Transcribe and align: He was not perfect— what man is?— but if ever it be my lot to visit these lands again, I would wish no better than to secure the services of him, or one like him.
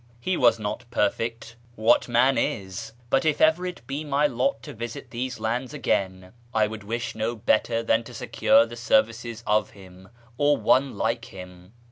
He 0.19 0.35
was 0.35 0.57
not 0.57 0.85
perfect— 0.89 1.57
what 1.75 2.07
man 2.07 2.35
is?— 2.35 2.93
but 3.11 3.23
if 3.23 3.39
ever 3.39 3.67
it 3.67 3.85
be 3.85 4.03
my 4.03 4.25
lot 4.25 4.63
to 4.63 4.73
visit 4.73 5.11
these 5.11 5.39
lands 5.39 5.75
again, 5.75 6.33
I 6.55 6.65
would 6.65 6.83
wish 6.83 7.13
no 7.13 7.35
better 7.35 7.83
than 7.83 8.03
to 8.05 8.13
secure 8.15 8.65
the 8.65 8.75
services 8.75 9.43
of 9.45 9.69
him, 9.77 10.09
or 10.39 10.57
one 10.57 10.97
like 10.97 11.25
him. 11.25 11.73